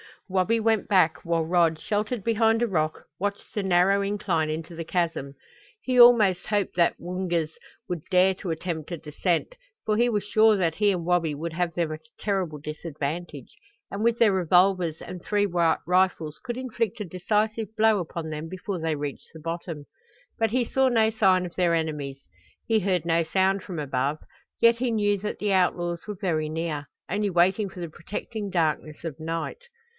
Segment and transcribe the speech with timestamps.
[0.27, 4.85] Wabi went back, while Rod, sheltered behind a rock, watched the narrow incline into the
[4.85, 5.35] chasm.
[5.81, 7.51] He almost hoped the Woongas
[7.89, 11.51] would dare to attempt a descent, for he was sure that he and Wabi would
[11.53, 13.57] have them at a terrible disadvantage
[13.91, 18.79] and with their revolvers and three rifles could inflict a decisive blow upon them before
[18.79, 19.85] they reached the bottom.
[20.39, 22.21] But he saw no sign of their enemies.
[22.65, 24.17] He heard no sound from above,
[24.61, 29.03] yet he knew that the outlaws were very near only waiting for the protecting darkness
[29.03, 29.59] of night.